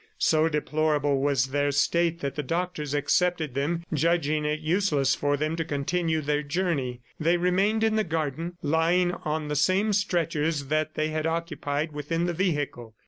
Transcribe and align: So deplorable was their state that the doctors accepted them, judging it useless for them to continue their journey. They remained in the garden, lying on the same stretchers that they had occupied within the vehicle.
So 0.17 0.49
deplorable 0.49 1.21
was 1.21 1.49
their 1.51 1.71
state 1.71 2.21
that 2.21 2.33
the 2.33 2.41
doctors 2.41 2.95
accepted 2.95 3.53
them, 3.53 3.83
judging 3.93 4.45
it 4.45 4.59
useless 4.59 5.13
for 5.13 5.37
them 5.37 5.55
to 5.57 5.63
continue 5.63 6.21
their 6.21 6.41
journey. 6.41 7.01
They 7.19 7.37
remained 7.37 7.83
in 7.83 7.97
the 7.97 8.03
garden, 8.03 8.57
lying 8.63 9.11
on 9.11 9.47
the 9.47 9.55
same 9.55 9.93
stretchers 9.93 10.63
that 10.69 10.95
they 10.95 11.09
had 11.09 11.27
occupied 11.27 11.91
within 11.91 12.25
the 12.25 12.33
vehicle. 12.33 12.95